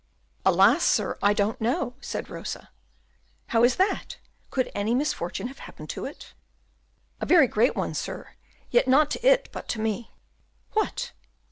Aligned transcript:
"Alas! 0.43 0.83
sir, 0.83 1.15
I 1.21 1.35
don't 1.35 1.61
know," 1.61 1.93
said 2.01 2.27
Rosa. 2.27 2.71
"How 3.49 3.63
is 3.63 3.75
that? 3.75 4.17
could 4.49 4.71
any 4.73 4.95
misfortune 4.95 5.45
have 5.45 5.59
happened 5.59 5.91
to 5.91 6.05
it?" 6.05 6.33
"A 7.19 7.25
very 7.27 7.45
great 7.47 7.75
one, 7.75 7.93
sir; 7.93 8.29
yet 8.71 8.87
not 8.87 9.11
to 9.11 9.23
it, 9.23 9.47
but 9.51 9.69
to 9.69 9.79
me." 9.79 10.09
"What?" 10.71 11.11